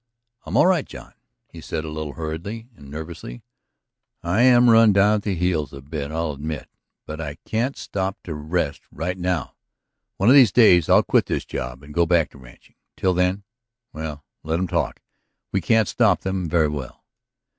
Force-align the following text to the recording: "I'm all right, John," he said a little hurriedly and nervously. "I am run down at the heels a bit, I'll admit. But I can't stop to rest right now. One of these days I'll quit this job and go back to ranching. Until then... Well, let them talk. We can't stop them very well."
"I'm 0.47 0.57
all 0.57 0.65
right, 0.65 0.83
John," 0.87 1.13
he 1.47 1.61
said 1.61 1.85
a 1.85 1.89
little 1.91 2.13
hurriedly 2.13 2.69
and 2.75 2.89
nervously. 2.89 3.43
"I 4.23 4.41
am 4.41 4.67
run 4.67 4.93
down 4.93 5.17
at 5.17 5.21
the 5.21 5.35
heels 5.35 5.73
a 5.73 5.81
bit, 5.83 6.09
I'll 6.11 6.31
admit. 6.31 6.67
But 7.05 7.21
I 7.21 7.35
can't 7.45 7.77
stop 7.77 8.17
to 8.23 8.33
rest 8.33 8.81
right 8.91 9.15
now. 9.15 9.53
One 10.17 10.27
of 10.27 10.33
these 10.33 10.51
days 10.51 10.89
I'll 10.89 11.03
quit 11.03 11.27
this 11.27 11.45
job 11.45 11.83
and 11.83 11.93
go 11.93 12.07
back 12.07 12.31
to 12.31 12.39
ranching. 12.39 12.77
Until 12.97 13.13
then... 13.13 13.43
Well, 13.93 14.25
let 14.41 14.55
them 14.57 14.67
talk. 14.67 15.03
We 15.51 15.61
can't 15.61 15.87
stop 15.87 16.21
them 16.21 16.49
very 16.49 16.67
well." 16.69 17.03